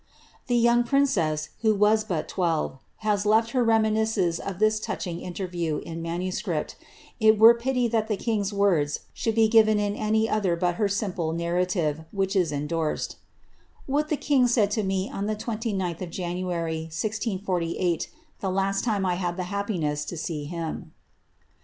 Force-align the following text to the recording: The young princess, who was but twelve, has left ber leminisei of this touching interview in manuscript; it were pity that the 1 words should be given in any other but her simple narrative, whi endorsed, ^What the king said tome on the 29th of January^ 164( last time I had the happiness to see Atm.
The 0.47 0.55
young 0.57 0.83
princess, 0.83 1.49
who 1.61 1.75
was 1.75 2.03
but 2.03 2.27
twelve, 2.27 2.79
has 3.05 3.23
left 3.23 3.53
ber 3.53 3.63
leminisei 3.63 4.39
of 4.39 4.57
this 4.57 4.79
touching 4.79 5.19
interview 5.21 5.77
in 5.77 6.01
manuscript; 6.01 6.75
it 7.19 7.37
were 7.37 7.53
pity 7.53 7.87
that 7.89 8.07
the 8.07 8.17
1 8.17 8.49
words 8.57 9.01
should 9.13 9.35
be 9.35 9.47
given 9.47 9.77
in 9.79 9.95
any 9.95 10.27
other 10.27 10.55
but 10.55 10.77
her 10.81 10.87
simple 10.87 11.33
narrative, 11.33 12.01
whi 12.11 12.35
endorsed, 12.51 13.17
^What 13.87 14.07
the 14.09 14.17
king 14.17 14.47
said 14.47 14.71
tome 14.71 14.89
on 15.13 15.27
the 15.27 15.35
29th 15.35 16.01
of 16.01 16.09
January^ 16.09 16.87
164( 16.89 18.49
last 18.51 18.83
time 18.83 19.05
I 19.05 19.13
had 19.13 19.37
the 19.37 19.43
happiness 19.53 20.03
to 20.05 20.17
see 20.17 20.49
Atm. 20.51 20.85